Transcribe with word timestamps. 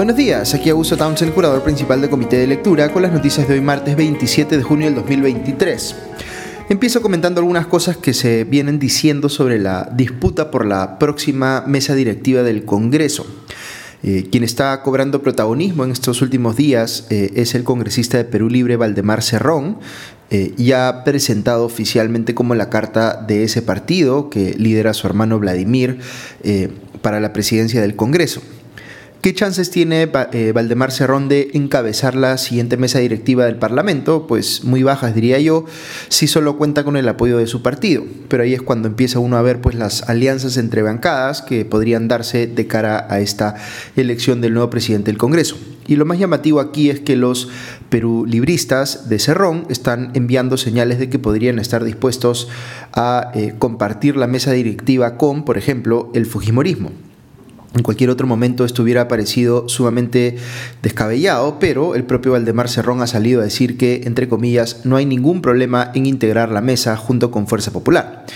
Buenos 0.00 0.16
días, 0.16 0.54
aquí 0.54 0.70
Augusto 0.70 0.96
Townsend, 0.96 1.34
curador 1.34 1.62
principal 1.62 2.00
del 2.00 2.08
Comité 2.08 2.38
de 2.38 2.46
Lectura, 2.46 2.90
con 2.90 3.02
las 3.02 3.12
noticias 3.12 3.46
de 3.46 3.52
hoy 3.52 3.60
martes 3.60 3.96
27 3.96 4.56
de 4.56 4.62
junio 4.62 4.86
del 4.86 4.94
2023. 4.94 5.94
Empiezo 6.70 7.02
comentando 7.02 7.42
algunas 7.42 7.66
cosas 7.66 7.98
que 7.98 8.14
se 8.14 8.44
vienen 8.44 8.78
diciendo 8.78 9.28
sobre 9.28 9.58
la 9.58 9.90
disputa 9.94 10.50
por 10.50 10.64
la 10.64 10.98
próxima 10.98 11.64
mesa 11.66 11.94
directiva 11.94 12.42
del 12.42 12.64
Congreso. 12.64 13.26
Eh, 14.02 14.26
quien 14.32 14.42
está 14.42 14.80
cobrando 14.80 15.20
protagonismo 15.20 15.84
en 15.84 15.90
estos 15.90 16.22
últimos 16.22 16.56
días 16.56 17.06
eh, 17.10 17.32
es 17.34 17.54
el 17.54 17.62
congresista 17.62 18.16
de 18.16 18.24
Perú 18.24 18.48
Libre, 18.48 18.76
Valdemar 18.76 19.22
Cerrón, 19.22 19.80
eh, 20.30 20.54
ya 20.56 21.04
presentado 21.04 21.66
oficialmente 21.66 22.34
como 22.34 22.54
la 22.54 22.70
carta 22.70 23.22
de 23.28 23.44
ese 23.44 23.60
partido 23.60 24.30
que 24.30 24.54
lidera 24.56 24.94
su 24.94 25.06
hermano 25.06 25.38
Vladimir 25.38 25.98
para 27.02 27.20
la 27.20 27.34
presidencia 27.34 27.82
del 27.82 27.96
Congreso. 27.96 28.40
¿Qué 29.20 29.34
chances 29.34 29.70
tiene 29.70 30.08
eh, 30.32 30.52
Valdemar 30.54 30.92
Cerrón 30.92 31.28
de 31.28 31.50
encabezar 31.52 32.14
la 32.14 32.38
siguiente 32.38 32.78
mesa 32.78 33.00
directiva 33.00 33.44
del 33.44 33.56
Parlamento? 33.56 34.26
Pues 34.26 34.64
muy 34.64 34.82
bajas, 34.82 35.14
diría 35.14 35.38
yo, 35.38 35.66
si 36.08 36.26
solo 36.26 36.56
cuenta 36.56 36.84
con 36.84 36.96
el 36.96 37.06
apoyo 37.06 37.36
de 37.36 37.46
su 37.46 37.60
partido. 37.60 38.02
Pero 38.28 38.44
ahí 38.44 38.54
es 38.54 38.62
cuando 38.62 38.88
empieza 38.88 39.18
uno 39.18 39.36
a 39.36 39.42
ver 39.42 39.60
pues, 39.60 39.74
las 39.74 40.08
alianzas 40.08 40.56
entre 40.56 40.80
bancadas 40.80 41.42
que 41.42 41.66
podrían 41.66 42.08
darse 42.08 42.46
de 42.46 42.66
cara 42.66 43.08
a 43.10 43.20
esta 43.20 43.56
elección 43.94 44.40
del 44.40 44.54
nuevo 44.54 44.70
presidente 44.70 45.10
del 45.10 45.18
Congreso. 45.18 45.58
Y 45.86 45.96
lo 45.96 46.06
más 46.06 46.18
llamativo 46.18 46.58
aquí 46.58 46.88
es 46.88 47.00
que 47.00 47.16
los 47.16 47.50
perulibristas 47.90 49.10
de 49.10 49.18
Cerrón 49.18 49.66
están 49.68 50.12
enviando 50.14 50.56
señales 50.56 50.98
de 50.98 51.10
que 51.10 51.18
podrían 51.18 51.58
estar 51.58 51.84
dispuestos 51.84 52.48
a 52.94 53.32
eh, 53.34 53.52
compartir 53.58 54.16
la 54.16 54.28
mesa 54.28 54.52
directiva 54.52 55.18
con, 55.18 55.44
por 55.44 55.58
ejemplo, 55.58 56.10
el 56.14 56.24
Fujimorismo. 56.24 57.09
En 57.74 57.84
cualquier 57.84 58.10
otro 58.10 58.26
momento 58.26 58.64
esto 58.64 58.82
hubiera 58.82 59.06
parecido 59.06 59.68
sumamente 59.68 60.36
descabellado, 60.82 61.58
pero 61.60 61.94
el 61.94 62.02
propio 62.02 62.32
Valdemar 62.32 62.68
Cerrón 62.68 63.00
ha 63.00 63.06
salido 63.06 63.40
a 63.40 63.44
decir 63.44 63.78
que, 63.78 64.02
entre 64.06 64.28
comillas, 64.28 64.84
no 64.84 64.96
hay 64.96 65.06
ningún 65.06 65.40
problema 65.40 65.92
en 65.94 66.06
integrar 66.06 66.50
la 66.50 66.62
mesa 66.62 66.96
junto 66.96 67.30
con 67.30 67.46
Fuerza 67.46 67.70
Popular. 67.70 68.26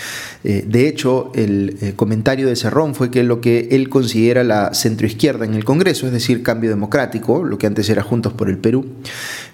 Eh, 0.44 0.64
de 0.68 0.86
hecho, 0.86 1.32
el 1.34 1.78
eh, 1.80 1.94
comentario 1.96 2.46
de 2.46 2.54
Cerrón 2.54 2.94
fue 2.94 3.10
que 3.10 3.24
lo 3.24 3.40
que 3.40 3.68
él 3.72 3.88
considera 3.88 4.44
la 4.44 4.72
centroizquierda 4.72 5.44
en 5.46 5.54
el 5.54 5.64
Congreso, 5.64 6.06
es 6.06 6.12
decir, 6.12 6.44
cambio 6.44 6.70
democrático, 6.70 7.42
lo 7.42 7.58
que 7.58 7.66
antes 7.66 7.88
era 7.88 8.02
Juntos 8.02 8.34
por 8.34 8.48
el 8.48 8.58
Perú, 8.58 8.86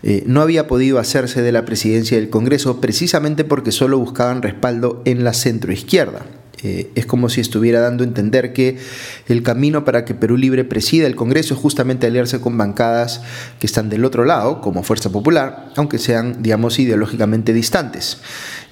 eh, 0.02 0.24
no 0.26 0.42
había 0.42 0.66
podido 0.66 0.98
hacerse 0.98 1.40
de 1.40 1.52
la 1.52 1.64
presidencia 1.64 2.18
del 2.18 2.28
Congreso 2.28 2.82
precisamente 2.82 3.44
porque 3.44 3.72
solo 3.72 3.98
buscaban 3.98 4.42
respaldo 4.42 5.00
en 5.06 5.24
la 5.24 5.32
centroizquierda. 5.32 6.39
Eh, 6.62 6.90
es 6.94 7.06
como 7.06 7.28
si 7.28 7.40
estuviera 7.40 7.80
dando 7.80 8.04
a 8.04 8.06
entender 8.06 8.52
que 8.52 8.76
el 9.28 9.42
camino 9.42 9.84
para 9.84 10.04
que 10.04 10.14
Perú 10.14 10.36
Libre 10.36 10.64
presida 10.64 11.06
el 11.06 11.16
Congreso 11.16 11.54
es 11.54 11.60
justamente 11.60 12.06
aliarse 12.06 12.40
con 12.40 12.56
bancadas 12.58 13.22
que 13.58 13.66
están 13.66 13.88
del 13.88 14.04
otro 14.04 14.24
lado, 14.24 14.60
como 14.60 14.82
Fuerza 14.82 15.10
Popular, 15.10 15.70
aunque 15.76 15.98
sean, 15.98 16.42
digamos, 16.42 16.78
ideológicamente 16.78 17.52
distantes. 17.52 18.18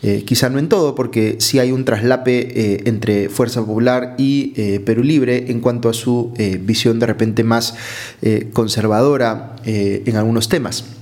Eh, 0.02 0.24
quizá 0.24 0.48
no 0.48 0.58
en 0.58 0.68
todo, 0.68 0.94
porque 0.94 1.36
sí 1.40 1.58
hay 1.58 1.72
un 1.72 1.84
traslape 1.84 2.38
eh, 2.38 2.82
entre 2.86 3.28
Fuerza 3.28 3.60
Popular 3.60 4.14
y 4.18 4.78
Perú 4.80 5.02
Libre 5.02 5.50
en 5.50 5.60
cuanto 5.60 5.88
a 5.88 5.94
su 5.94 6.32
visión 6.60 6.98
de 6.98 7.06
repente 7.06 7.44
más 7.44 7.74
conservadora 8.52 9.56
en 9.64 10.16
algunos 10.16 10.48
temas. 10.48 10.97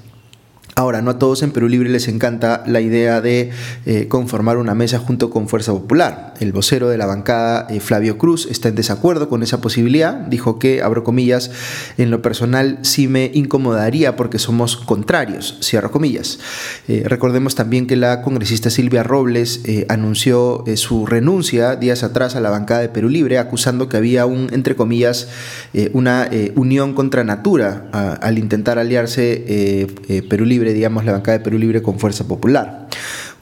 Ahora, 0.78 1.00
no 1.00 1.12
a 1.12 1.19
todos 1.19 1.42
en 1.42 1.52
Perú 1.52 1.69
Libre 1.69 1.88
les 1.88 2.06
encanta 2.06 2.62
la 2.66 2.82
idea 2.82 3.22
de 3.22 3.48
eh, 3.86 4.08
conformar 4.08 4.58
una 4.58 4.74
mesa 4.74 4.98
junto 4.98 5.30
con 5.30 5.48
Fuerza 5.48 5.72
Popular. 5.72 6.34
El 6.38 6.52
vocero 6.52 6.91
de 6.91 6.98
la 6.98 7.06
bancada, 7.06 7.66
eh, 7.70 7.80
Flavio 7.80 8.19
Cruz, 8.19 8.47
está 8.50 8.69
en 8.69 8.75
desacuerdo 8.75 9.31
con 9.31 9.42
esa 9.42 9.62
posibilidad. 9.62 10.12
Dijo 10.12 10.59
que, 10.59 10.82
abro 10.82 11.03
comillas, 11.03 11.50
en 11.97 12.10
lo 12.10 12.20
personal 12.20 12.78
sí 12.82 13.09
me 13.09 13.31
incomodaría 13.32 14.16
porque 14.16 14.38
somos 14.38 14.76
contrarios, 14.76 15.56
cierro 15.62 15.91
comillas. 15.91 16.41
Eh, 16.88 17.04
recordemos 17.06 17.54
también 17.54 17.87
que 17.87 17.97
la 17.97 18.20
congresista 18.20 18.69
Silvia 18.69 19.03
Robles 19.03 19.62
anunció 19.88 20.62
su 20.75 21.06
renuncia 21.06 21.76
días 21.76 22.03
atrás 22.03 22.37
a 22.37 22.41
la 22.41 22.50
bancada 22.50 22.82
de 22.82 22.91
Perú 22.91 23.08
Libre, 23.08 23.38
acusando 23.38 23.88
que 23.88 23.97
había 23.97 24.26
un, 24.26 24.50
entre 24.53 24.76
comillas, 24.76 25.28
una 25.94 26.28
unión 26.54 26.93
contra 26.93 27.25
natura 27.25 27.88
al 28.20 28.38
intentar 28.38 28.78
aliarse 28.78 29.87
Perú 30.28 30.44
Libre 30.44 30.66
digamos, 30.72 31.04
la 31.04 31.12
bancada 31.12 31.38
de 31.38 31.44
Perú 31.44 31.59
Libre 31.59 31.82
con 31.82 31.99
Fuerza 31.99 32.27
Popular. 32.27 32.88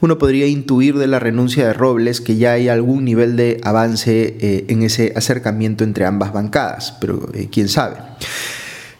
Uno 0.01 0.17
podría 0.17 0.45
intuir 0.45 0.97
de 0.97 1.07
la 1.07 1.19
renuncia 1.19 1.65
de 1.65 1.73
Robles 1.73 2.21
que 2.21 2.35
ya 2.35 2.53
hay 2.53 2.67
algún 2.67 3.05
nivel 3.05 3.35
de 3.35 3.59
avance 3.63 4.37
eh, 4.39 4.65
en 4.67 4.83
ese 4.83 5.13
acercamiento 5.15 5.83
entre 5.83 6.05
ambas 6.05 6.33
bancadas, 6.33 6.95
pero 6.99 7.29
eh, 7.33 7.47
quién 7.51 7.69
sabe. 7.69 7.95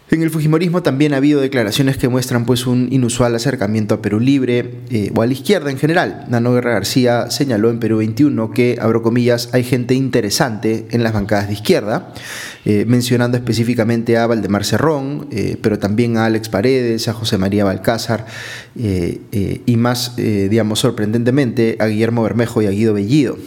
En 0.08 0.22
el 0.22 0.30
Fujimorismo 0.30 0.84
también 0.84 1.14
ha 1.14 1.16
habido 1.16 1.40
declaraciones 1.40 1.96
que 1.96 2.08
muestran 2.08 2.46
pues 2.46 2.68
un 2.68 2.86
inusual 2.92 3.34
acercamiento 3.34 3.96
a 3.96 4.02
Perú 4.02 4.20
Libre 4.20 4.74
eh, 4.88 5.10
o 5.12 5.22
a 5.22 5.26
la 5.26 5.32
izquierda 5.32 5.68
en 5.68 5.78
general. 5.78 6.26
Nano 6.28 6.54
Guerra 6.54 6.74
García 6.74 7.28
señaló 7.28 7.70
en 7.70 7.80
Perú 7.80 7.96
21 7.96 8.52
que, 8.52 8.78
abro 8.80 9.02
comillas, 9.02 9.48
hay 9.52 9.64
gente 9.64 9.94
interesante 9.94 10.86
en 10.92 11.02
las 11.02 11.12
bancadas 11.12 11.48
de 11.48 11.54
izquierda, 11.54 12.14
eh, 12.64 12.84
mencionando 12.86 13.36
específicamente 13.36 14.16
a 14.16 14.28
Valdemar 14.28 14.64
Cerrón, 14.64 15.26
eh, 15.32 15.56
pero 15.60 15.80
también 15.80 16.18
a 16.18 16.26
Alex 16.26 16.50
Paredes, 16.50 17.08
a 17.08 17.12
José 17.12 17.36
María 17.36 17.64
Balcázar 17.64 18.26
y 18.76 19.76
más, 19.76 20.16
digamos, 20.16 20.80
sorprendentemente, 20.80 21.76
a 21.80 21.86
Guillermo 21.86 22.22
Bermejo 22.22 22.60
y 22.60 22.66
a 22.66 22.70
Guido 22.70 22.92
Bellido. 22.92 23.38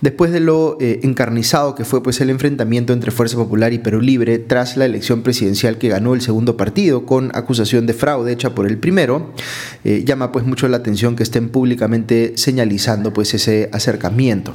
Después 0.00 0.30
de 0.30 0.40
lo 0.40 0.76
eh, 0.80 1.00
encarnizado 1.04 1.74
que 1.74 1.84
fue 1.84 2.02
pues, 2.02 2.20
el 2.20 2.30
enfrentamiento 2.30 2.92
entre 2.92 3.10
Fuerza 3.10 3.36
Popular 3.36 3.72
y 3.72 3.78
Perú 3.78 4.00
Libre 4.00 4.38
tras 4.38 4.76
la 4.76 4.84
elección 4.84 5.22
presidencial 5.22 5.78
que 5.78 5.88
ganó 5.88 6.14
el 6.14 6.20
segundo 6.20 6.56
partido 6.56 7.06
con 7.06 7.30
acusación 7.34 7.86
de 7.86 7.94
fraude 7.94 8.32
hecha 8.32 8.54
por 8.54 8.66
el 8.66 8.78
primero, 8.78 9.32
eh, 9.84 10.02
llama 10.04 10.32
pues 10.32 10.44
mucho 10.44 10.68
la 10.68 10.76
atención 10.76 11.16
que 11.16 11.22
estén 11.22 11.48
públicamente 11.48 12.32
señalizando 12.36 13.12
pues 13.12 13.32
ese 13.34 13.70
acercamiento. 13.72 14.52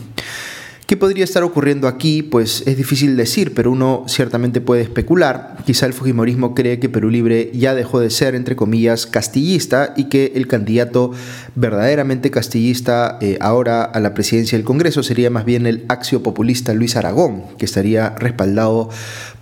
¿Qué 0.91 0.97
podría 0.97 1.23
estar 1.23 1.43
ocurriendo 1.43 1.87
aquí? 1.87 2.21
Pues 2.21 2.63
es 2.67 2.75
difícil 2.75 3.15
decir, 3.15 3.53
pero 3.53 3.71
uno 3.71 4.03
ciertamente 4.09 4.59
puede 4.59 4.81
especular. 4.81 5.55
Quizá 5.65 5.85
el 5.85 5.93
Fujimorismo 5.93 6.53
cree 6.53 6.81
que 6.81 6.89
Perú 6.89 7.09
Libre 7.09 7.49
ya 7.53 7.73
dejó 7.73 8.01
de 8.01 8.09
ser, 8.09 8.35
entre 8.35 8.57
comillas, 8.57 9.05
castillista 9.05 9.93
y 9.95 10.09
que 10.09 10.33
el 10.35 10.47
candidato 10.47 11.13
verdaderamente 11.55 12.29
castillista 12.29 13.17
eh, 13.21 13.37
ahora 13.39 13.85
a 13.85 14.01
la 14.01 14.13
presidencia 14.13 14.57
del 14.57 14.65
Congreso 14.65 15.01
sería 15.01 15.29
más 15.29 15.45
bien 15.45 15.65
el 15.65 15.85
axio 15.87 16.23
populista 16.23 16.73
Luis 16.73 16.97
Aragón, 16.97 17.43
que 17.57 17.63
estaría 17.63 18.09
respaldado 18.09 18.89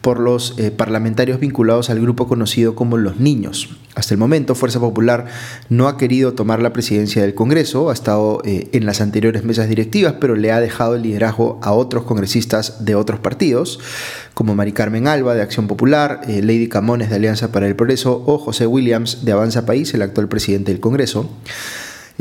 por 0.02 0.20
los 0.20 0.58
eh, 0.58 0.72
parlamentarios 0.72 1.40
vinculados 1.40 1.90
al 1.90 2.00
grupo 2.00 2.28
conocido 2.28 2.76
como 2.76 2.98
Los 2.98 3.20
Niños. 3.20 3.78
Hasta 3.96 4.14
el 4.14 4.18
momento, 4.18 4.56
Fuerza 4.56 4.80
Popular 4.80 5.26
no 5.68 5.88
ha 5.88 5.98
querido 5.98 6.34
tomar 6.34 6.62
la 6.62 6.72
presidencia 6.72 7.22
del 7.22 7.34
Congreso, 7.34 7.90
ha 7.90 7.94
estado 7.94 8.42
eh, 8.46 8.70
en 8.72 8.86
las 8.86 9.02
anteriores 9.02 9.44
mesas 9.44 9.68
directivas, 9.68 10.16
pero 10.22 10.36
le 10.36 10.52
ha 10.52 10.62
dejado 10.62 10.96
el 10.96 11.02
liderazgo 11.02 11.60
a 11.62 11.74
otros 11.74 12.04
congresistas 12.04 12.86
de 12.86 12.96
otros 12.96 13.20
partidos, 13.20 13.80
como 14.34 14.56
Mari 14.56 14.72
Carmen 14.72 15.08
Alba 15.08 15.36
de 15.36 15.42
Acción 15.42 15.68
Popular, 15.68 16.22
eh, 16.28 16.42
Lady 16.42 16.70
Camones 16.70 17.10
de 17.10 17.18
Alianza 17.18 17.52
para 17.52 17.68
el 17.68 17.76
Progreso 17.76 18.24
o 18.26 18.38
José 18.38 18.68
Williams 18.68 19.26
de 19.26 19.34
Avanza 19.34 19.66
País, 19.66 19.94
el 19.94 20.02
actual 20.02 20.30
presidente 20.30 20.72
del 20.72 20.80
Congreso. 20.80 21.30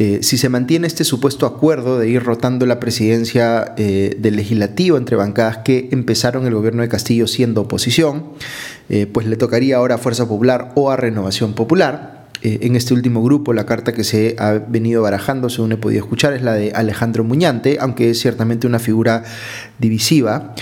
Eh, 0.00 0.20
si 0.22 0.38
se 0.38 0.48
mantiene 0.48 0.86
este 0.86 1.03
supuesto 1.03 1.44
acuerdo 1.44 1.98
de 1.98 2.09
ir 2.09 2.22
rotando 2.22 2.66
la 2.66 2.78
presidencia 2.78 3.75
eh, 3.76 4.16
del 4.16 4.36
legislativo 4.36 4.97
entre 4.97 5.16
bancadas 5.16 5.59
que 5.59 5.88
empezaron 5.91 6.47
el 6.47 6.54
gobierno 6.54 6.82
de 6.82 6.88
Castillo 6.88 7.26
siendo 7.26 7.62
oposición, 7.62 8.26
eh, 8.91 9.08
pues 9.12 9.26
le 9.26 9.37
tocaría 9.37 9.76
ahora 9.76 9.97
a 9.97 9.98
Fuerza 9.98 10.28
Popular 10.28 10.70
o 10.76 10.92
a 10.92 10.97
Renovación 10.97 11.53
Popular. 11.53 12.16
en 12.41 12.76
este 12.76 12.94
último 12.94 13.20
grupo, 13.20 13.53
la 13.53 13.67
carta 13.67 13.93
que 13.93 14.05
se 14.05 14.37
ha 14.38 14.52
venido 14.52 15.02
barajando, 15.02 15.49
según 15.49 15.72
he 15.72 15.76
podido 15.76 16.05
escuchar, 16.05 16.34
es 16.34 16.43
la 16.43 16.52
de 16.52 16.70
Alejandro 16.70 17.25
Muñante, 17.25 17.78
aunque 17.81 18.11
es 18.11 18.20
ciertamente 18.20 18.69
una 18.69 18.78
figura 18.78 19.25
divisiva. 19.81 20.55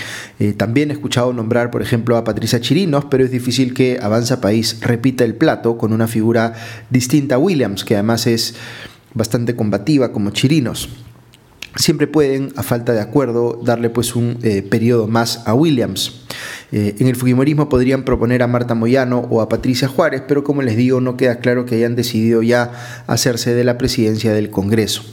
también 0.57 0.89
he 0.89 0.93
escuchado 0.93 1.33
nombrar, 1.33 1.69
por 1.69 1.83
ejemplo, 1.83 2.17
a 2.17 2.23
Patricia 2.23 2.59
Chirinos, 2.59 3.05
pero 3.05 3.23
es 3.23 3.29
difícil 3.29 3.75
que 3.75 3.99
Avanza 4.01 4.41
País 4.41 4.79
repita 4.81 5.23
el 5.23 5.35
plato 5.35 5.77
con 5.77 5.93
una 5.93 6.07
figura 6.07 6.53
distinta 6.89 7.35
a 7.35 7.37
Williams, 7.37 7.85
que 7.85 7.93
además 7.93 8.25
es 8.25 8.55
bastante 9.17 9.55
combativa 9.55 10.11
como 10.11 10.31
Chirinos. 10.31 10.89
Siempre 11.75 12.07
pueden, 12.07 12.53
a 12.55 12.63
falta 12.63 12.93
de 12.93 13.01
acuerdo, 13.01 13.59
darle 13.63 13.89
pues 13.89 14.15
un 14.15 14.39
eh, 14.41 14.63
periodo 14.63 15.07
más 15.07 15.43
a 15.45 15.53
Williams. 15.53 16.21
Eh, 16.71 16.95
en 16.99 17.07
el 17.07 17.15
Fujimorismo 17.15 17.69
podrían 17.69 18.03
proponer 18.03 18.41
a 18.41 18.47
Marta 18.47 18.73
Moyano 18.73 19.27
o 19.29 19.41
a 19.41 19.49
Patricia 19.49 19.87
Juárez, 19.87 20.23
pero 20.27 20.43
como 20.43 20.63
les 20.63 20.75
digo, 20.75 21.01
no 21.01 21.17
queda 21.17 21.37
claro 21.37 21.65
que 21.65 21.75
hayan 21.75 21.95
decidido 21.95 22.41
ya 22.41 23.03
hacerse 23.05 23.53
de 23.53 23.63
la 23.63 23.77
presidencia 23.77 24.33
del 24.33 24.49
Congreso. 24.49 25.03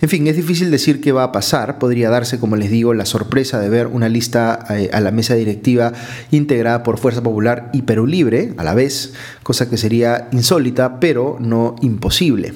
En 0.00 0.10
fin, 0.10 0.26
es 0.26 0.36
difícil 0.36 0.70
decir 0.70 1.00
qué 1.00 1.12
va 1.12 1.24
a 1.24 1.32
pasar. 1.32 1.78
Podría 1.78 2.10
darse, 2.10 2.38
como 2.38 2.56
les 2.56 2.70
digo, 2.70 2.92
la 2.92 3.06
sorpresa 3.06 3.60
de 3.60 3.70
ver 3.70 3.86
una 3.86 4.10
lista 4.10 4.58
eh, 4.68 4.90
a 4.92 5.00
la 5.00 5.10
mesa 5.10 5.34
directiva 5.34 5.92
integrada 6.30 6.82
por 6.82 6.98
Fuerza 6.98 7.22
Popular 7.22 7.70
y 7.72 7.82
Perú 7.82 8.06
Libre 8.06 8.52
a 8.58 8.64
la 8.64 8.74
vez, 8.74 9.14
cosa 9.42 9.70
que 9.70 9.78
sería 9.78 10.28
insólita, 10.32 11.00
pero 11.00 11.38
no 11.40 11.76
imposible. 11.80 12.52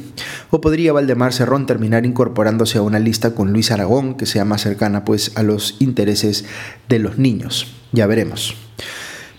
O 0.50 0.60
podría 0.60 0.92
Valdemar 0.92 1.32
Cerrón 1.32 1.64
terminar 1.64 2.04
incorporándose 2.04 2.76
a 2.76 2.82
una 2.82 2.98
lista 2.98 3.34
con 3.34 3.52
Luis 3.52 3.70
Aragón, 3.70 4.16
que 4.16 4.26
sea 4.26 4.44
más 4.44 4.60
cercana 4.60 5.06
pues, 5.06 5.32
a 5.36 5.42
los 5.42 5.76
intereses 5.78 6.44
de 6.90 6.98
los 6.98 7.18
niños. 7.18 7.74
Ya 7.92 8.06
veremos. 8.06 8.54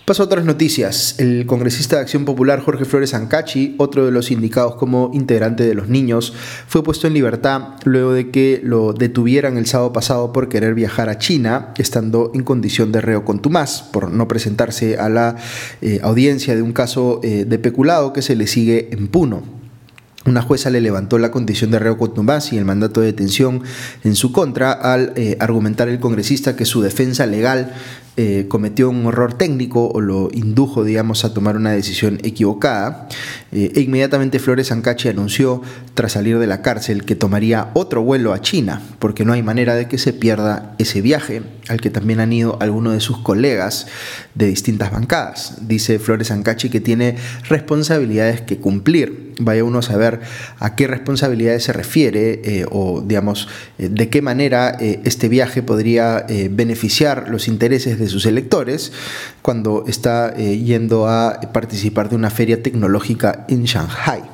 Paso 0.04 0.24
a 0.24 0.26
otras 0.26 0.44
noticias. 0.44 1.14
El 1.20 1.46
congresista 1.46 1.94
de 1.94 2.02
Acción 2.02 2.24
Popular 2.24 2.60
Jorge 2.60 2.84
Flores 2.84 3.14
Ancachi, 3.14 3.76
otro 3.78 4.04
de 4.04 4.10
los 4.10 4.32
indicados 4.32 4.74
como 4.74 5.12
integrante 5.14 5.64
de 5.64 5.74
los 5.74 5.88
niños, 5.88 6.34
fue 6.66 6.82
puesto 6.82 7.06
en 7.06 7.14
libertad 7.14 7.74
luego 7.84 8.12
de 8.12 8.32
que 8.32 8.60
lo 8.64 8.94
detuvieran 8.94 9.56
el 9.56 9.66
sábado 9.66 9.92
pasado 9.92 10.32
por 10.32 10.48
querer 10.48 10.74
viajar 10.74 11.08
a 11.08 11.18
China, 11.18 11.72
estando 11.76 12.32
en 12.34 12.42
condición 12.42 12.90
de 12.90 13.00
reo 13.00 13.24
contumaz, 13.24 13.82
por 13.82 14.10
no 14.10 14.26
presentarse 14.26 14.98
a 14.98 15.08
la 15.08 15.36
eh, 15.80 16.00
audiencia 16.02 16.56
de 16.56 16.62
un 16.62 16.72
caso 16.72 17.20
eh, 17.22 17.44
de 17.44 17.58
peculado 17.60 18.12
que 18.12 18.22
se 18.22 18.34
le 18.34 18.48
sigue 18.48 18.88
en 18.90 19.06
Puno. 19.06 19.61
Una 20.24 20.40
jueza 20.40 20.70
le 20.70 20.80
levantó 20.80 21.18
la 21.18 21.32
condición 21.32 21.72
de 21.72 21.80
reo 21.80 21.98
contumaz 21.98 22.52
y 22.52 22.58
el 22.58 22.64
mandato 22.64 23.00
de 23.00 23.06
detención 23.06 23.62
en 24.04 24.14
su 24.14 24.30
contra 24.30 24.70
al 24.70 25.12
eh, 25.16 25.36
argumentar 25.40 25.88
el 25.88 25.98
congresista 25.98 26.54
que 26.54 26.64
su 26.64 26.80
defensa 26.80 27.26
legal 27.26 27.72
eh, 28.18 28.44
cometió 28.46 28.90
un 28.90 29.06
error 29.06 29.32
técnico 29.32 29.88
o 29.88 30.00
lo 30.02 30.28
indujo, 30.32 30.84
digamos, 30.84 31.24
a 31.24 31.32
tomar 31.32 31.56
una 31.56 31.72
decisión 31.72 32.18
equivocada. 32.22 33.08
Eh, 33.52 33.72
e 33.74 33.80
inmediatamente 33.80 34.38
Flores 34.38 34.70
Ancachi 34.70 35.08
anunció, 35.08 35.62
tras 35.94 36.12
salir 36.12 36.38
de 36.38 36.46
la 36.46 36.60
cárcel, 36.60 37.04
que 37.06 37.16
tomaría 37.16 37.70
otro 37.72 38.02
vuelo 38.02 38.34
a 38.34 38.40
China, 38.42 38.82
porque 38.98 39.24
no 39.24 39.32
hay 39.32 39.42
manera 39.42 39.74
de 39.74 39.88
que 39.88 39.96
se 39.96 40.12
pierda 40.12 40.74
ese 40.78 41.00
viaje, 41.00 41.42
al 41.72 41.80
que 41.80 41.90
también 41.90 42.20
han 42.20 42.32
ido 42.32 42.58
algunos 42.60 42.94
de 42.94 43.00
sus 43.00 43.18
colegas 43.18 43.86
de 44.34 44.46
distintas 44.46 44.92
bancadas. 44.92 45.66
Dice 45.66 45.98
Flores 45.98 46.30
Ancachi 46.30 46.70
que 46.70 46.80
tiene 46.80 47.16
responsabilidades 47.48 48.40
que 48.40 48.58
cumplir. 48.58 49.32
Vaya 49.40 49.64
uno 49.64 49.78
a 49.78 49.82
saber 49.82 50.20
a 50.58 50.76
qué 50.76 50.86
responsabilidades 50.86 51.64
se 51.64 51.72
refiere 51.72 52.42
eh, 52.44 52.66
o, 52.70 53.00
digamos, 53.00 53.48
de 53.78 54.08
qué 54.08 54.22
manera 54.22 54.76
este 54.78 55.28
viaje 55.28 55.62
podría 55.62 56.26
beneficiar 56.50 57.28
los 57.28 57.48
intereses 57.48 57.98
de 57.98 58.08
sus 58.08 58.26
electores 58.26 58.92
cuando 59.40 59.84
está 59.86 60.32
eh, 60.36 60.58
yendo 60.58 61.08
a 61.08 61.40
participar 61.52 62.08
de 62.08 62.16
una 62.16 62.30
feria 62.30 62.62
tecnológica 62.62 63.44
en 63.48 63.64
Shanghai. 63.64 64.31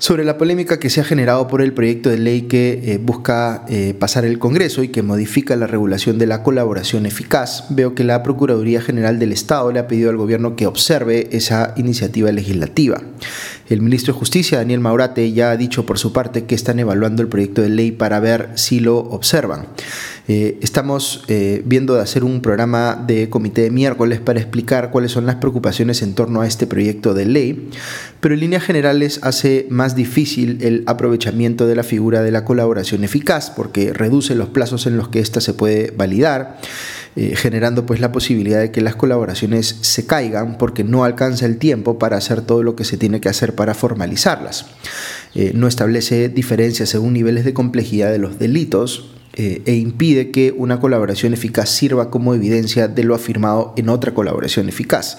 Sobre 0.00 0.24
la 0.24 0.38
polémica 0.38 0.80
que 0.80 0.88
se 0.88 1.02
ha 1.02 1.04
generado 1.04 1.46
por 1.46 1.60
el 1.60 1.74
proyecto 1.74 2.08
de 2.08 2.16
ley 2.16 2.42
que 2.48 2.80
eh, 2.84 2.96
busca 2.96 3.66
eh, 3.68 3.92
pasar 3.92 4.24
el 4.24 4.38
Congreso 4.38 4.82
y 4.82 4.88
que 4.88 5.02
modifica 5.02 5.56
la 5.56 5.66
regulación 5.66 6.16
de 6.18 6.26
la 6.26 6.42
colaboración 6.42 7.04
eficaz, 7.04 7.66
veo 7.68 7.94
que 7.94 8.02
la 8.02 8.22
Procuraduría 8.22 8.80
General 8.80 9.18
del 9.18 9.30
Estado 9.30 9.70
le 9.70 9.78
ha 9.78 9.86
pedido 9.86 10.08
al 10.08 10.16
gobierno 10.16 10.56
que 10.56 10.66
observe 10.66 11.28
esa 11.32 11.74
iniciativa 11.76 12.32
legislativa. 12.32 13.02
El 13.70 13.82
ministro 13.82 14.12
de 14.12 14.18
Justicia, 14.18 14.58
Daniel 14.58 14.80
Maurate, 14.80 15.32
ya 15.32 15.52
ha 15.52 15.56
dicho 15.56 15.86
por 15.86 15.96
su 15.96 16.12
parte 16.12 16.44
que 16.44 16.56
están 16.56 16.80
evaluando 16.80 17.22
el 17.22 17.28
proyecto 17.28 17.62
de 17.62 17.68
ley 17.68 17.92
para 17.92 18.18
ver 18.18 18.50
si 18.56 18.80
lo 18.80 18.98
observan. 18.98 19.68
Eh, 20.26 20.58
estamos 20.60 21.22
eh, 21.28 21.62
viendo 21.64 21.94
de 21.94 22.02
hacer 22.02 22.24
un 22.24 22.42
programa 22.42 23.00
de 23.06 23.30
comité 23.30 23.62
de 23.62 23.70
miércoles 23.70 24.18
para 24.18 24.40
explicar 24.40 24.90
cuáles 24.90 25.12
son 25.12 25.24
las 25.24 25.36
preocupaciones 25.36 26.02
en 26.02 26.14
torno 26.14 26.40
a 26.40 26.48
este 26.48 26.66
proyecto 26.66 27.14
de 27.14 27.26
ley, 27.26 27.70
pero 28.18 28.34
en 28.34 28.40
líneas 28.40 28.64
generales 28.64 29.20
hace 29.22 29.68
más 29.70 29.94
difícil 29.94 30.58
el 30.62 30.82
aprovechamiento 30.86 31.68
de 31.68 31.76
la 31.76 31.84
figura 31.84 32.22
de 32.22 32.32
la 32.32 32.44
colaboración 32.44 33.04
eficaz 33.04 33.50
porque 33.50 33.92
reduce 33.92 34.34
los 34.34 34.48
plazos 34.48 34.88
en 34.88 34.96
los 34.96 35.10
que 35.10 35.20
ésta 35.20 35.40
se 35.40 35.54
puede 35.54 35.92
validar. 35.96 36.58
Eh, 37.16 37.34
generando 37.34 37.86
pues 37.86 38.00
la 38.00 38.12
posibilidad 38.12 38.60
de 38.60 38.70
que 38.70 38.80
las 38.80 38.94
colaboraciones 38.94 39.78
se 39.80 40.06
caigan 40.06 40.58
porque 40.58 40.84
no 40.84 41.02
alcanza 41.02 41.44
el 41.44 41.58
tiempo 41.58 41.98
para 41.98 42.16
hacer 42.16 42.40
todo 42.40 42.62
lo 42.62 42.76
que 42.76 42.84
se 42.84 42.96
tiene 42.96 43.20
que 43.20 43.28
hacer 43.28 43.54
para 43.54 43.74
formalizarlas. 43.74 44.66
no 45.54 45.66
establece 45.66 46.28
diferencias 46.28 46.88
según 46.88 47.12
niveles 47.12 47.44
de 47.44 47.52
complejidad 47.52 48.10
de 48.12 48.18
los 48.18 48.38
delitos, 48.38 49.10
eh, 49.34 49.62
e 49.64 49.74
impide 49.74 50.30
que 50.30 50.52
una 50.56 50.80
colaboración 50.80 51.32
eficaz 51.34 51.70
sirva 51.70 52.10
como 52.10 52.34
evidencia 52.34 52.88
de 52.88 53.04
lo 53.04 53.14
afirmado 53.14 53.74
en 53.76 53.88
otra 53.88 54.12
colaboración 54.12 54.68
eficaz. 54.68 55.18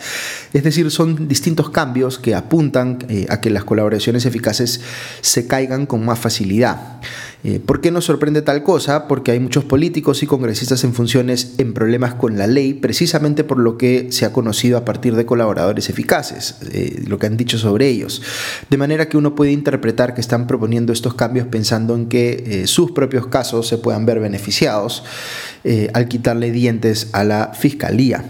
Es 0.53 0.63
decir, 0.63 0.91
son 0.91 1.27
distintos 1.27 1.69
cambios 1.69 2.19
que 2.19 2.35
apuntan 2.35 2.99
eh, 3.07 3.25
a 3.29 3.39
que 3.39 3.49
las 3.49 3.63
colaboraciones 3.63 4.25
eficaces 4.25 4.81
se 5.21 5.47
caigan 5.47 5.85
con 5.85 6.05
más 6.05 6.19
facilidad. 6.19 6.99
Eh, 7.43 7.59
¿Por 7.59 7.81
qué 7.81 7.89
nos 7.89 8.05
sorprende 8.05 8.43
tal 8.43 8.61
cosa? 8.61 9.07
Porque 9.07 9.31
hay 9.31 9.39
muchos 9.39 9.63
políticos 9.63 10.21
y 10.21 10.27
congresistas 10.27 10.83
en 10.83 10.93
funciones 10.93 11.55
en 11.57 11.73
problemas 11.73 12.13
con 12.13 12.37
la 12.37 12.45
ley, 12.45 12.75
precisamente 12.75 13.43
por 13.43 13.57
lo 13.57 13.77
que 13.77 14.11
se 14.11 14.25
ha 14.25 14.33
conocido 14.33 14.77
a 14.77 14.85
partir 14.85 15.15
de 15.15 15.25
colaboradores 15.25 15.89
eficaces, 15.89 16.57
lo 17.07 17.17
que 17.17 17.25
han 17.25 17.37
dicho 17.37 17.57
sobre 17.57 17.87
ellos. 17.87 18.21
De 18.69 18.77
manera 18.77 19.09
que 19.09 19.17
uno 19.17 19.33
puede 19.33 19.51
interpretar 19.51 20.13
que 20.13 20.21
están 20.21 20.45
proponiendo 20.45 20.93
estos 20.93 21.15
cambios 21.15 21.47
pensando 21.47 21.95
en 21.95 22.07
que 22.07 22.43
eh, 22.45 22.67
sus 22.67 22.91
propios 22.91 23.27
casos 23.27 23.67
se 23.67 23.77
puedan 23.77 24.00
ver 24.05 24.19
beneficiados 24.19 25.03
al 25.93 26.07
quitarle 26.07 26.51
dientes 26.51 27.09
a 27.13 27.23
la 27.23 27.51
fiscalía. 27.53 28.23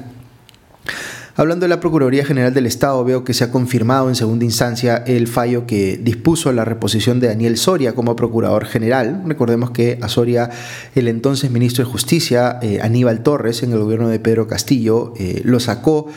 Hablando 1.42 1.64
de 1.64 1.70
la 1.70 1.80
Procuraduría 1.80 2.26
General 2.26 2.54
del 2.54 2.66
Estado, 2.66 3.04
veo 3.06 3.24
que 3.24 3.34
se 3.34 3.46
ha 3.46 3.52
confirmado 3.52 4.10
en 4.10 4.16
segunda 4.16 4.44
instancia 4.44 4.98
el 5.08 5.28
fallo 5.28 5.66
que 5.66 5.98
dispuso 5.98 6.52
la 6.52 6.66
reposición 6.66 7.22
de 7.22 7.28
Daniel 7.28 7.58
Soria 7.58 7.96
como 7.96 8.18
Procurador 8.18 8.66
General. 8.66 9.24
Recordemos 9.26 9.72
que 9.72 9.98
a 10.02 10.10
Soria, 10.10 10.50
el 10.94 11.08
entonces 11.08 11.50
ministro 11.50 11.86
de 11.86 11.90
Justicia, 11.90 12.60
eh, 12.62 12.80
Aníbal 12.82 13.24
Torres, 13.24 13.64
en 13.64 13.72
el 13.72 13.80
gobierno 13.80 14.10
de 14.10 14.20
Pedro 14.20 14.46
Castillo, 14.46 15.14
eh, 15.18 15.42
lo 15.46 15.62
sacó 15.62 16.10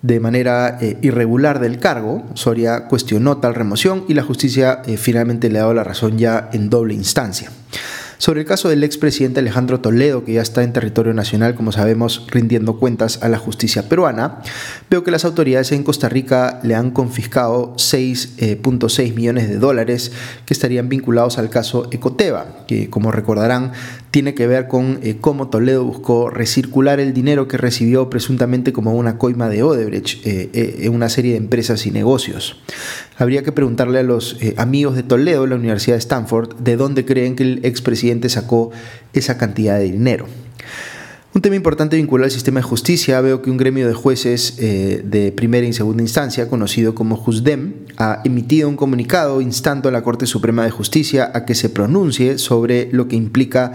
de 0.00 0.18
manera 0.18 0.78
eh, 0.80 0.96
irregular 1.02 1.60
del 1.60 1.78
cargo. 1.78 2.24
Soria 2.32 2.86
cuestionó 2.86 3.36
tal 3.36 3.54
remoción 3.54 4.06
y 4.08 4.14
la 4.14 4.22
justicia 4.22 4.82
finalmente 4.96 5.50
le 5.50 5.58
ha 5.58 5.62
dado 5.62 5.74
la 5.74 5.84
razón 5.84 6.16
ya 6.16 6.48
en 6.52 6.70
doble 6.70 6.94
instancia. 6.94 7.50
Sobre 8.18 8.40
el 8.40 8.46
caso 8.46 8.68
del 8.68 8.82
expresidente 8.82 9.38
Alejandro 9.38 9.80
Toledo, 9.80 10.24
que 10.24 10.32
ya 10.32 10.42
está 10.42 10.64
en 10.64 10.72
territorio 10.72 11.14
nacional, 11.14 11.54
como 11.54 11.70
sabemos, 11.70 12.26
rindiendo 12.28 12.76
cuentas 12.76 13.22
a 13.22 13.28
la 13.28 13.38
justicia 13.38 13.88
peruana, 13.88 14.42
veo 14.90 15.04
que 15.04 15.12
las 15.12 15.24
autoridades 15.24 15.70
en 15.70 15.84
Costa 15.84 16.08
Rica 16.08 16.58
le 16.64 16.74
han 16.74 16.90
confiscado 16.90 17.74
6.6 17.76 18.98
eh, 18.98 19.12
millones 19.12 19.48
de 19.48 19.58
dólares 19.58 20.10
que 20.46 20.52
estarían 20.52 20.88
vinculados 20.88 21.38
al 21.38 21.48
caso 21.48 21.88
Ecoteva, 21.92 22.64
que 22.66 22.90
como 22.90 23.12
recordarán 23.12 23.72
tiene 24.10 24.34
que 24.34 24.46
ver 24.46 24.68
con 24.68 25.00
eh, 25.02 25.16
cómo 25.20 25.48
Toledo 25.48 25.84
buscó 25.84 26.30
recircular 26.30 27.00
el 27.00 27.12
dinero 27.12 27.48
que 27.48 27.58
recibió 27.58 28.08
presuntamente 28.08 28.72
como 28.72 28.94
una 28.94 29.18
coima 29.18 29.48
de 29.48 29.62
Odebrecht 29.62 30.26
eh, 30.26 30.50
eh, 30.52 30.78
en 30.82 30.94
una 30.94 31.08
serie 31.08 31.32
de 31.32 31.38
empresas 31.38 31.86
y 31.86 31.90
negocios. 31.90 32.60
Habría 33.16 33.42
que 33.42 33.52
preguntarle 33.52 33.98
a 33.98 34.02
los 34.02 34.38
amigos 34.56 34.94
de 34.94 35.02
Toledo, 35.02 35.46
la 35.46 35.56
Universidad 35.56 35.96
de 35.96 36.00
Stanford, 36.00 36.56
de 36.56 36.76
dónde 36.76 37.04
creen 37.04 37.36
que 37.36 37.42
el 37.42 37.60
expresidente 37.64 38.28
sacó 38.28 38.70
esa 39.12 39.36
cantidad 39.38 39.78
de 39.78 39.84
dinero. 39.84 40.26
Un 41.38 41.42
tema 41.42 41.54
importante 41.54 41.94
vinculado 41.94 42.24
al 42.24 42.32
sistema 42.32 42.58
de 42.58 42.64
justicia, 42.64 43.20
veo 43.20 43.42
que 43.42 43.48
un 43.48 43.58
gremio 43.58 43.86
de 43.86 43.94
jueces 43.94 44.56
eh, 44.58 45.02
de 45.04 45.30
primera 45.30 45.64
y 45.64 45.72
segunda 45.72 46.02
instancia, 46.02 46.48
conocido 46.48 46.96
como 46.96 47.14
JUSDEM, 47.14 47.74
ha 47.96 48.22
emitido 48.24 48.68
un 48.68 48.74
comunicado 48.74 49.40
instando 49.40 49.88
a 49.88 49.92
la 49.92 50.02
Corte 50.02 50.26
Suprema 50.26 50.64
de 50.64 50.72
Justicia 50.72 51.30
a 51.32 51.44
que 51.44 51.54
se 51.54 51.68
pronuncie 51.68 52.38
sobre 52.38 52.88
lo 52.90 53.06
que 53.06 53.14
implica 53.14 53.74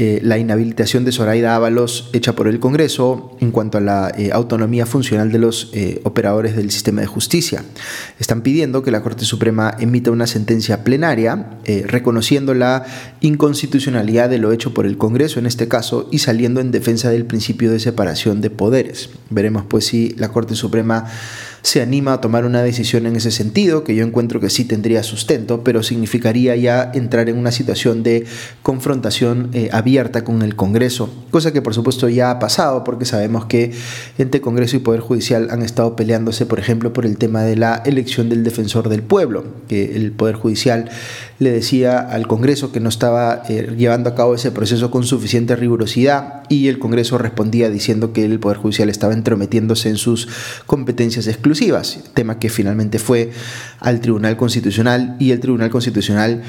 eh, 0.00 0.20
la 0.22 0.38
inhabilitación 0.38 1.04
de 1.04 1.10
Zoraida 1.10 1.56
Ábalos 1.56 2.10
hecha 2.12 2.36
por 2.36 2.46
el 2.46 2.60
Congreso 2.60 3.36
en 3.40 3.50
cuanto 3.50 3.78
a 3.78 3.80
la 3.80 4.12
eh, 4.16 4.30
autonomía 4.32 4.86
funcional 4.86 5.32
de 5.32 5.40
los 5.40 5.72
eh, 5.72 6.00
operadores 6.04 6.54
del 6.54 6.70
sistema 6.70 7.00
de 7.00 7.08
justicia. 7.08 7.64
Están 8.20 8.42
pidiendo 8.42 8.84
que 8.84 8.92
la 8.92 9.02
Corte 9.02 9.24
Suprema 9.24 9.74
emita 9.80 10.12
una 10.12 10.28
sentencia 10.28 10.84
plenaria 10.84 11.58
reconociendo 11.86 12.54
la 12.54 12.86
inconstitucionalidad 13.20 14.30
de 14.30 14.38
lo 14.38 14.52
hecho 14.52 14.72
por 14.72 14.86
el 14.86 14.96
Congreso 14.98 15.40
en 15.40 15.46
este 15.46 15.66
caso 15.66 16.08
y 16.12 16.18
saliendo 16.18 16.60
en 16.60 16.70
defensa 16.70 17.10
del 17.10 17.24
principio 17.24 17.72
de 17.72 17.80
separación 17.80 18.40
de 18.40 18.50
poderes. 18.50 19.10
Veremos 19.30 19.64
pues 19.68 19.86
si 19.86 20.14
la 20.16 20.28
Corte 20.28 20.54
Suprema 20.54 21.06
se 21.62 21.82
anima 21.82 22.14
a 22.14 22.20
tomar 22.20 22.44
una 22.44 22.62
decisión 22.62 23.06
en 23.06 23.16
ese 23.16 23.30
sentido, 23.30 23.84
que 23.84 23.94
yo 23.94 24.04
encuentro 24.04 24.40
que 24.40 24.50
sí 24.50 24.64
tendría 24.64 25.02
sustento, 25.02 25.64
pero 25.64 25.82
significaría 25.82 26.56
ya 26.56 26.90
entrar 26.94 27.28
en 27.28 27.36
una 27.36 27.52
situación 27.52 28.02
de 28.02 28.24
confrontación 28.62 29.50
eh, 29.52 29.68
abierta 29.72 30.24
con 30.24 30.42
el 30.42 30.56
Congreso, 30.56 31.10
cosa 31.30 31.52
que 31.52 31.62
por 31.62 31.74
supuesto 31.74 32.08
ya 32.08 32.30
ha 32.30 32.38
pasado, 32.38 32.84
porque 32.84 33.04
sabemos 33.04 33.46
que 33.46 33.72
entre 34.18 34.40
Congreso 34.40 34.76
y 34.76 34.80
Poder 34.80 35.00
Judicial 35.00 35.48
han 35.50 35.62
estado 35.62 35.96
peleándose, 35.96 36.46
por 36.46 36.58
ejemplo, 36.58 36.92
por 36.92 37.06
el 37.06 37.18
tema 37.18 37.42
de 37.42 37.56
la 37.56 37.82
elección 37.84 38.28
del 38.28 38.44
defensor 38.44 38.88
del 38.88 39.02
pueblo, 39.02 39.44
que 39.68 39.96
el 39.96 40.12
Poder 40.12 40.36
Judicial 40.36 40.90
le 41.38 41.50
decía 41.50 42.00
al 42.00 42.26
Congreso 42.26 42.72
que 42.72 42.80
no 42.80 42.88
estaba 42.88 43.42
eh, 43.48 43.74
llevando 43.76 44.10
a 44.10 44.14
cabo 44.14 44.34
ese 44.34 44.50
proceso 44.50 44.90
con 44.90 45.04
suficiente 45.04 45.54
rigurosidad 45.56 46.42
y 46.48 46.68
el 46.68 46.78
Congreso 46.78 47.18
respondía 47.18 47.70
diciendo 47.70 48.12
que 48.12 48.24
el 48.24 48.40
Poder 48.40 48.58
Judicial 48.58 48.88
estaba 48.88 49.12
entrometiéndose 49.12 49.88
en 49.88 49.96
sus 49.96 50.28
competencias 50.66 51.26
exclusivas, 51.26 51.47
tema 52.14 52.38
que 52.38 52.48
finalmente 52.48 52.98
fue 52.98 53.30
al 53.80 54.00
Tribunal 54.00 54.36
Constitucional 54.36 55.16
y 55.18 55.30
el 55.30 55.40
Tribunal 55.40 55.70
Constitucional 55.70 56.42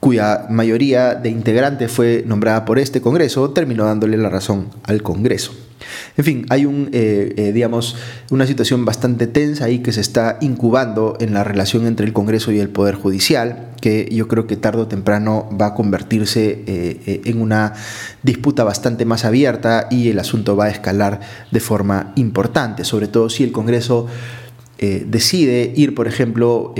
cuya 0.00 0.46
mayoría 0.48 1.14
de 1.14 1.28
integrantes 1.28 1.92
fue 1.92 2.24
nombrada 2.26 2.64
por 2.64 2.78
este 2.78 3.02
Congreso, 3.02 3.50
terminó 3.50 3.84
dándole 3.84 4.16
la 4.16 4.30
razón 4.30 4.68
al 4.84 5.02
Congreso. 5.02 5.52
En 6.16 6.24
fin, 6.24 6.46
hay 6.50 6.66
un, 6.66 6.90
eh, 6.92 7.34
eh, 7.36 7.52
digamos, 7.52 7.96
una 8.30 8.46
situación 8.46 8.84
bastante 8.84 9.26
tensa 9.26 9.64
ahí 9.64 9.80
que 9.80 9.92
se 9.92 10.00
está 10.00 10.38
incubando 10.40 11.16
en 11.20 11.34
la 11.34 11.44
relación 11.44 11.86
entre 11.86 12.06
el 12.06 12.12
Congreso 12.12 12.52
y 12.52 12.58
el 12.58 12.68
Poder 12.68 12.94
Judicial, 12.94 13.70
que 13.80 14.08
yo 14.12 14.28
creo 14.28 14.46
que 14.46 14.56
tarde 14.56 14.82
o 14.82 14.88
temprano 14.88 15.48
va 15.58 15.66
a 15.66 15.74
convertirse 15.74 16.62
eh, 16.66 17.22
en 17.24 17.40
una 17.40 17.74
disputa 18.22 18.64
bastante 18.64 19.04
más 19.04 19.24
abierta 19.24 19.86
y 19.90 20.08
el 20.08 20.18
asunto 20.18 20.56
va 20.56 20.66
a 20.66 20.70
escalar 20.70 21.20
de 21.50 21.60
forma 21.60 22.12
importante, 22.16 22.84
sobre 22.84 23.08
todo 23.08 23.30
si 23.30 23.44
el 23.44 23.52
Congreso 23.52 24.06
decide 24.78 25.74
ir, 25.76 25.94
por 25.94 26.08
ejemplo, 26.08 26.74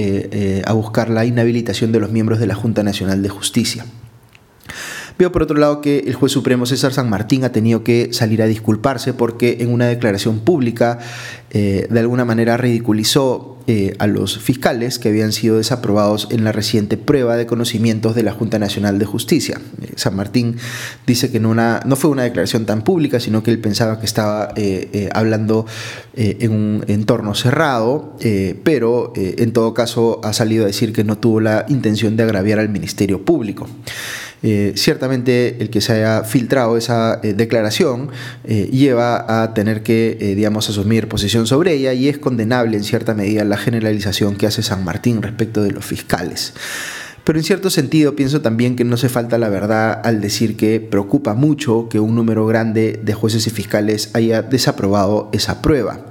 a 0.64 0.72
buscar 0.72 1.10
la 1.10 1.26
inhabilitación 1.26 1.92
de 1.92 2.00
los 2.00 2.10
miembros 2.10 2.38
de 2.38 2.46
la 2.46 2.54
Junta 2.54 2.82
Nacional 2.82 3.22
de 3.22 3.28
Justicia. 3.28 3.84
Veo 5.20 5.30
por 5.30 5.42
otro 5.42 5.58
lado 5.58 5.82
que 5.82 5.98
el 6.06 6.14
juez 6.14 6.32
supremo 6.32 6.64
César 6.64 6.94
San 6.94 7.10
Martín 7.10 7.44
ha 7.44 7.52
tenido 7.52 7.84
que 7.84 8.08
salir 8.14 8.40
a 8.40 8.46
disculparse 8.46 9.12
porque 9.12 9.58
en 9.60 9.70
una 9.70 9.86
declaración 9.86 10.38
pública 10.38 10.98
eh, 11.50 11.86
de 11.90 12.00
alguna 12.00 12.24
manera 12.24 12.56
ridiculizó 12.56 13.58
eh, 13.66 13.94
a 13.98 14.06
los 14.06 14.38
fiscales 14.38 14.98
que 14.98 15.10
habían 15.10 15.32
sido 15.32 15.58
desaprobados 15.58 16.28
en 16.30 16.42
la 16.42 16.52
reciente 16.52 16.96
prueba 16.96 17.36
de 17.36 17.44
conocimientos 17.44 18.14
de 18.14 18.22
la 18.22 18.32
Junta 18.32 18.58
Nacional 18.58 18.98
de 18.98 19.04
Justicia. 19.04 19.60
Eh, 19.82 19.92
San 19.96 20.16
Martín 20.16 20.56
dice 21.06 21.30
que 21.30 21.38
no, 21.38 21.54
fue 21.96 22.08
una 22.08 22.22
declaración 22.22 22.64
tan 22.64 22.82
pública, 22.82 23.20
sino 23.20 23.42
que 23.42 23.50
él 23.50 23.58
pensaba 23.58 24.00
que 24.00 24.06
estaba 24.06 24.54
hablando 25.12 25.66
en 26.14 26.50
un 26.50 26.84
entorno 26.88 27.34
cerrado, 27.34 28.16
pero 28.64 29.12
en 29.14 29.52
todo 29.52 29.74
caso 29.74 30.22
ha 30.24 30.32
salido 30.32 30.64
a 30.64 30.68
decir 30.68 30.94
que 30.94 31.04
no 31.04 31.18
tuvo 31.18 31.40
la 31.40 31.66
intención 31.68 32.16
de 32.16 32.22
agraviar 32.22 32.58
al 32.58 32.70
Ministerio 32.70 33.22
Público. 33.22 33.66
Eh, 34.42 34.72
ciertamente 34.76 35.58
el 35.60 35.68
que 35.68 35.80
se 35.80 35.92
haya 35.92 36.24
filtrado 36.24 36.76
esa 36.78 37.20
eh, 37.22 37.34
declaración 37.34 38.08
eh, 38.44 38.70
lleva 38.72 39.42
a 39.42 39.52
tener 39.52 39.82
que, 39.82 40.16
digamos, 40.36 40.68
asumir 40.70 41.08
posición 41.08 41.46
sobre 41.46 41.74
ella 41.74 41.92
y 41.92 42.08
es 42.08 42.18
condenable 42.18 42.76
en 42.76 42.84
cierta 42.84 43.14
medida 43.14 43.44
la 43.44 43.58
generalización 43.58 44.36
que 44.36 44.46
hace 44.46 44.62
San 44.62 44.84
Martín 44.84 45.22
respecto 45.22 45.62
de 45.62 45.72
los 45.72 45.84
fiscales. 45.84 46.54
Pero 47.24 47.38
en 47.38 47.44
cierto 47.44 47.70
sentido 47.70 48.16
pienso 48.16 48.40
también 48.40 48.76
que 48.76 48.84
no 48.84 48.96
se 48.96 49.08
falta 49.08 49.38
la 49.38 49.48
verdad 49.48 50.00
al 50.04 50.20
decir 50.20 50.56
que 50.56 50.80
preocupa 50.80 51.34
mucho 51.34 51.88
que 51.88 52.00
un 52.00 52.14
número 52.14 52.46
grande 52.46 53.00
de 53.02 53.14
jueces 53.14 53.46
y 53.46 53.50
fiscales 53.50 54.10
haya 54.14 54.42
desaprobado 54.42 55.28
esa 55.32 55.62
prueba. 55.62 56.06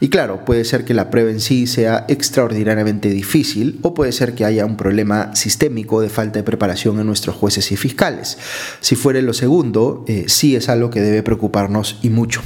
Y 0.00 0.08
claro, 0.10 0.44
puede 0.44 0.64
ser 0.64 0.84
que 0.84 0.94
la 0.94 1.10
prueba 1.10 1.30
en 1.30 1.40
sí 1.40 1.66
sea 1.66 2.04
extraordinariamente 2.08 3.08
difícil 3.10 3.78
o 3.82 3.94
puede 3.94 4.12
ser 4.12 4.34
que 4.34 4.44
haya 4.44 4.64
un 4.64 4.76
problema 4.76 5.34
sistémico 5.34 6.00
de 6.00 6.08
falta 6.08 6.38
de 6.38 6.44
preparación 6.44 7.00
en 7.00 7.06
nuestros 7.06 7.34
jueces 7.34 7.72
y 7.72 7.76
fiscales. 7.76 8.38
Si 8.80 8.94
fuere 8.94 9.22
lo 9.22 9.32
segundo, 9.32 10.04
eh, 10.06 10.24
sí 10.28 10.54
es 10.54 10.68
algo 10.68 10.90
que 10.90 11.00
debe 11.00 11.22
preocuparnos 11.22 11.98
y 12.02 12.10
mucho. 12.10 12.42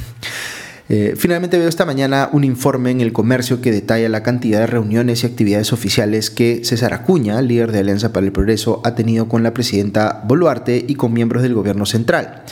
Eh, 0.89 1.15
finalmente 1.17 1.59
veo 1.59 1.69
esta 1.69 1.87
mañana 1.87 2.29
un 2.33 2.45
informe 2.45 2.91
en 2.91 3.01
el 3.01 3.13
comercio 3.13 3.61
que 3.61 3.73
detalla 3.73 4.09
la 4.09 4.23
cantidad 4.23 4.61
de 4.61 4.67
reuniones 4.67 5.23
y 5.23 5.27
actividades 5.27 5.73
oficiales 5.73 6.31
que 6.31 6.65
César 6.65 6.93
Acuña, 6.93 7.41
líder 7.41 7.73
de 7.73 7.79
Alianza 7.79 8.13
para 8.13 8.27
el 8.27 8.33
Progreso, 8.33 8.81
ha 8.85 8.95
tenido 8.95 9.29
con 9.29 9.43
la 9.43 9.55
presidenta 9.55 10.23
Boluarte 10.27 10.85
y 10.87 10.95
con 10.95 11.13
miembros 11.13 11.43
del 11.43 11.55
gobierno 11.55 11.87
central. 11.87 12.43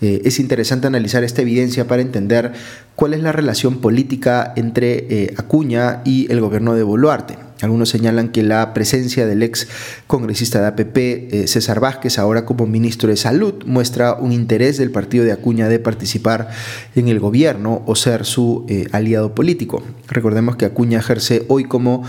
Eh, 0.00 0.22
es 0.24 0.38
interesante 0.38 0.86
analizar 0.86 1.24
esta 1.24 1.42
evidencia 1.42 1.86
para 1.86 2.02
entender 2.02 2.52
cuál 2.94 3.14
es 3.14 3.22
la 3.22 3.32
relación 3.32 3.80
política 3.80 4.52
entre 4.56 5.06
eh, 5.08 5.34
Acuña 5.36 6.02
y 6.04 6.30
el 6.30 6.40
gobierno 6.40 6.74
de 6.74 6.82
Boluarte. 6.82 7.47
Algunos 7.60 7.88
señalan 7.88 8.28
que 8.28 8.42
la 8.42 8.72
presencia 8.72 9.26
del 9.26 9.42
ex 9.42 9.66
congresista 10.06 10.60
de 10.60 10.66
APP, 10.68 10.96
eh, 10.98 11.46
César 11.48 11.80
Vázquez, 11.80 12.18
ahora 12.18 12.44
como 12.44 12.66
ministro 12.66 13.08
de 13.08 13.16
Salud, 13.16 13.64
muestra 13.66 14.14
un 14.14 14.32
interés 14.32 14.78
del 14.78 14.90
partido 14.90 15.24
de 15.24 15.32
Acuña 15.32 15.68
de 15.68 15.78
participar 15.80 16.50
en 16.94 17.08
el 17.08 17.18
gobierno 17.18 17.82
o 17.86 17.96
ser 17.96 18.24
su 18.24 18.64
eh, 18.68 18.86
aliado 18.92 19.34
político. 19.34 19.82
Recordemos 20.06 20.56
que 20.56 20.66
Acuña 20.66 20.98
ejerce 20.98 21.44
hoy 21.48 21.64
como 21.64 22.04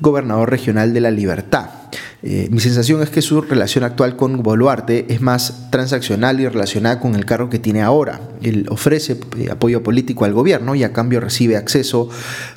gobernador 0.00 0.50
regional 0.50 0.92
de 0.94 1.00
la 1.00 1.10
Libertad. 1.10 1.70
Eh, 2.24 2.48
mi 2.52 2.60
sensación 2.60 3.02
es 3.02 3.10
que 3.10 3.20
su 3.20 3.40
relación 3.40 3.82
actual 3.82 4.14
con 4.14 4.44
Boluarte 4.44 5.06
es 5.08 5.20
más 5.20 5.70
transaccional 5.70 6.38
y 6.38 6.46
relacionada 6.46 7.00
con 7.00 7.16
el 7.16 7.24
cargo 7.24 7.50
que 7.50 7.58
tiene 7.58 7.82
ahora. 7.82 8.20
Él 8.42 8.66
ofrece 8.70 9.18
eh, 9.38 9.48
apoyo 9.50 9.82
político 9.82 10.24
al 10.24 10.32
gobierno 10.32 10.76
y 10.76 10.84
a 10.84 10.92
cambio 10.92 11.18
recibe 11.18 11.56
acceso 11.56 12.08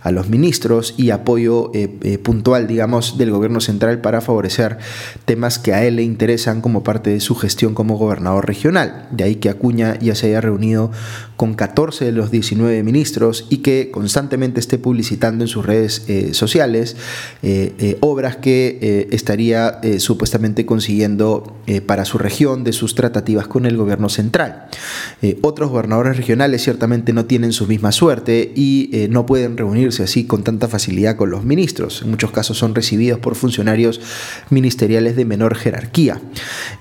a 0.01 0.11
los 0.11 0.29
ministros 0.29 0.93
y 0.97 1.09
apoyo 1.09 1.71
eh, 1.73 2.19
puntual, 2.19 2.67
digamos, 2.67 3.17
del 3.17 3.31
gobierno 3.31 3.59
central 3.59 4.01
para 4.01 4.21
favorecer 4.21 4.77
temas 5.25 5.57
que 5.57 5.73
a 5.73 5.83
él 5.83 5.95
le 5.95 6.03
interesan 6.03 6.61
como 6.61 6.83
parte 6.83 7.09
de 7.09 7.19
su 7.19 7.33
gestión 7.35 7.73
como 7.73 7.97
gobernador 7.97 8.45
regional. 8.45 9.07
De 9.11 9.23
ahí 9.23 9.35
que 9.35 9.49
Acuña 9.49 9.97
ya 9.99 10.13
se 10.13 10.27
haya 10.27 10.41
reunido 10.41 10.91
con 11.37 11.55
14 11.55 12.05
de 12.05 12.11
los 12.11 12.29
19 12.29 12.83
ministros 12.83 13.47
y 13.49 13.57
que 13.57 13.89
constantemente 13.91 14.59
esté 14.59 14.77
publicitando 14.77 15.43
en 15.43 15.47
sus 15.47 15.65
redes 15.65 16.05
sociales 16.31 16.95
obras 18.01 18.37
que 18.37 19.07
estaría 19.11 19.54
eh, 19.55 19.99
supuestamente 19.99 20.65
consiguiendo 20.65 21.55
eh, 21.67 21.79
para 21.79 22.03
su 22.05 22.17
región 22.17 22.63
de 22.63 22.73
sus 22.73 22.93
tratativas 22.93 23.47
con 23.47 23.65
el 23.65 23.77
gobierno 23.77 24.09
central. 24.09 24.67
Eh, 25.21 25.37
otros 25.41 25.69
gobernadores 25.69 26.17
regionales 26.17 26.63
ciertamente 26.63 27.13
no 27.13 27.25
tienen 27.25 27.53
su 27.53 27.65
misma 27.65 27.91
suerte 27.91 28.51
y 28.55 29.07
no 29.09 29.25
pueden 29.25 29.57
reunirse 29.57 30.03
así 30.03 30.25
con 30.25 30.43
tanta 30.43 30.67
facilidad 30.67 31.15
con 31.15 31.29
los 31.29 31.43
ministros. 31.43 32.01
En 32.01 32.09
muchos 32.09 32.31
casos 32.31 32.57
son 32.57 32.75
recibidos 32.75 33.19
por 33.19 33.35
funcionarios 33.35 34.01
ministeriales 34.49 35.15
de 35.15 35.25
menor 35.25 35.55
jerarquía. 35.55 36.19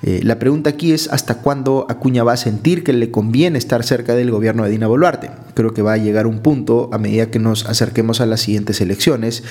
la 0.03 0.39
pregunta 0.39 0.71
aquí 0.71 0.93
es 0.93 1.09
hasta 1.09 1.37
cuándo 1.37 1.87
Acuña 1.89 2.25
va 2.25 2.33
a 2.33 2.37
sentir 2.37 2.83
que 2.83 2.93
le 2.93 3.11
conviene 3.11 3.59
estar 3.59 3.85
cerca 3.85 4.15
del 4.15 4.31
gobierno 4.31 4.65
de 4.65 4.71
Dina 4.71 4.87
Boluarte. 4.87 5.31
Creo 5.55 5.73
que 5.73 5.83
va 5.83 5.95
a 5.95 5.97
llegar 5.97 6.27
un 6.27 6.41
punto 6.41 6.91
a 6.93 6.99
medida 6.99 7.31
que 7.31 7.39
nos 7.39 7.67
acerquemos 7.67 8.21
a 8.21 8.27
las 8.27 8.41
siguientes 8.41 8.81
elecciones 8.81 9.45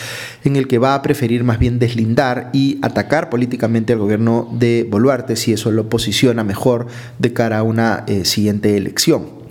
en 0.43 0.55
el 0.55 0.67
que 0.67 0.77
va 0.77 0.95
a 0.95 1.01
preferir 1.01 1.43
más 1.43 1.59
bien 1.59 1.79
deslindar 1.79 2.49
y 2.53 2.79
atacar 2.81 3.29
políticamente 3.29 3.93
al 3.93 3.99
gobierno 3.99 4.49
de 4.51 4.87
Boluarte 4.89 5.35
si 5.35 5.53
eso 5.53 5.71
lo 5.71 5.89
posiciona 5.89 6.43
mejor 6.43 6.87
de 7.19 7.33
cara 7.33 7.59
a 7.59 7.63
una 7.63 8.03
eh, 8.07 8.25
siguiente 8.25 8.77
elección. 8.77 9.43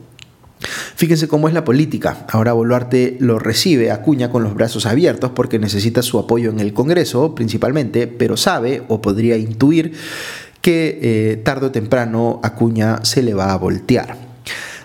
Fíjense 0.95 1.29
cómo 1.29 1.49
es 1.49 1.55
la 1.55 1.65
política. 1.65 2.27
Ahora 2.29 2.53
Boluarte 2.53 3.17
lo 3.19 3.39
recibe 3.39 3.91
Acuña 3.91 4.31
con 4.31 4.43
los 4.43 4.55
brazos 4.55 4.87
abiertos 4.87 5.33
porque 5.35 5.59
necesita 5.59 6.03
su 6.03 6.19
apoyo 6.19 6.51
en 6.51 6.61
el 6.61 6.73
Congreso 6.73 7.35
principalmente, 7.35 8.07
pero 8.07 8.37
sabe 8.37 8.85
o 8.89 9.03
podría 9.03 9.37
intuir 9.37 9.95
que 10.61 10.99
eh, 11.03 11.37
tarde 11.39 11.67
o 11.67 11.71
temprano 11.73 12.41
Acuña 12.43 13.05
se 13.05 13.23
le 13.23 13.35
va 13.35 13.53
a 13.53 13.59
voltear. 13.59 14.32